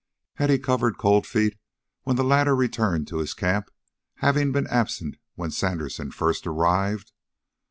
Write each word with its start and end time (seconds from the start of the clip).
Had 0.37 0.49
he 0.49 0.57
covered 0.57 0.97
Cold 0.97 1.27
Feet 1.27 1.59
when 2.05 2.15
the 2.15 2.23
latter 2.23 2.55
returned 2.55 3.07
to 3.09 3.17
his 3.19 3.35
camp, 3.35 3.69
having 4.15 4.51
been 4.51 4.65
absent 4.65 5.17
when 5.35 5.51
Sandersen 5.51 6.09
first 6.09 6.47
arrived? 6.47 7.11